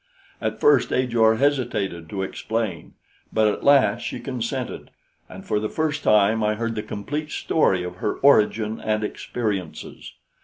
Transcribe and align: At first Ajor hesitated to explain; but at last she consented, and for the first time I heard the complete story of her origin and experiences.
At 0.41 0.59
first 0.59 0.91
Ajor 0.91 1.35
hesitated 1.35 2.09
to 2.09 2.23
explain; 2.23 2.95
but 3.31 3.47
at 3.47 3.63
last 3.63 4.01
she 4.01 4.19
consented, 4.19 4.89
and 5.29 5.45
for 5.45 5.59
the 5.59 5.69
first 5.69 6.01
time 6.03 6.43
I 6.43 6.55
heard 6.55 6.73
the 6.73 6.81
complete 6.81 7.29
story 7.29 7.83
of 7.83 7.97
her 7.97 8.15
origin 8.15 8.79
and 8.81 9.03
experiences. 9.03 10.13